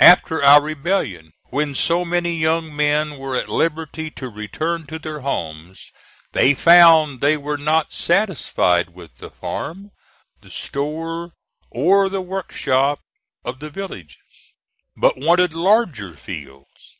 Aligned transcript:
After 0.00 0.44
our 0.44 0.60
rebellion, 0.60 1.32
when 1.46 1.74
so 1.74 2.04
many 2.04 2.34
young 2.34 2.76
men 2.76 3.16
were 3.16 3.34
at 3.34 3.48
liberty 3.48 4.10
to 4.10 4.28
return 4.28 4.86
to 4.88 4.98
their 4.98 5.20
homes, 5.20 5.90
they 6.32 6.52
found 6.52 7.22
they 7.22 7.38
were 7.38 7.56
not 7.56 7.90
satisfied 7.90 8.90
with 8.90 9.16
the 9.16 9.30
farm, 9.30 9.92
the 10.42 10.50
store, 10.50 11.32
or 11.70 12.10
the 12.10 12.20
work 12.20 12.52
shop 12.52 13.00
of 13.42 13.58
the 13.60 13.70
villages, 13.70 14.52
but 14.98 15.16
wanted 15.16 15.54
larger 15.54 16.14
fields. 16.14 16.98